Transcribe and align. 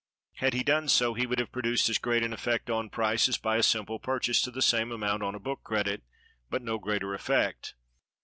Had 0.37 0.53
he 0.55 0.63
done 0.63 0.87
so, 0.87 1.13
he 1.13 1.27
would 1.27 1.37
have 1.37 1.51
produced 1.51 1.87
as 1.87 1.99
great 1.99 2.23
an 2.23 2.33
effect 2.33 2.71
on 2.71 2.89
price 2.89 3.29
as 3.29 3.37
by 3.37 3.57
a 3.57 3.61
simple 3.61 3.99
purchase 3.99 4.41
to 4.41 4.49
the 4.49 4.59
same 4.63 4.91
amount 4.91 5.21
on 5.21 5.35
a 5.35 5.39
book 5.39 5.63
credit, 5.63 6.01
but 6.49 6.63
no 6.63 6.79
greater 6.79 7.13
effect. 7.13 7.75